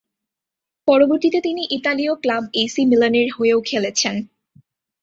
পরবর্তীতে 0.87 1.39
তিনি 1.41 1.63
ইতালীয় 1.71 2.13
ক্লাব 2.15 2.43
এসি 2.53 2.81
মিলানের 2.85 3.27
হয়েও 3.37 3.59
খেলেছেন। 3.61 4.15